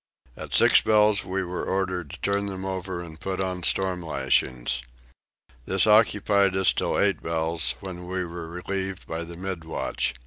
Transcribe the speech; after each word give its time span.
At 0.35 0.55
six 0.55 0.81
bells 0.81 1.23
we 1.23 1.43
were 1.43 1.63
ordered 1.63 2.09
to 2.09 2.19
turn 2.21 2.47
them 2.47 2.65
over 2.65 3.03
and 3.03 3.19
put 3.19 3.39
on 3.39 3.61
storm 3.61 4.01
lashings. 4.01 4.81
This 5.65 5.85
occupied 5.85 6.55
us 6.55 6.73
till 6.73 6.97
eight 6.97 7.21
bells, 7.21 7.75
when 7.81 8.07
we 8.07 8.25
were 8.25 8.47
relieved 8.47 9.05
by 9.05 9.23
the 9.23 9.35
mid 9.37 9.63
watch. 9.63 10.15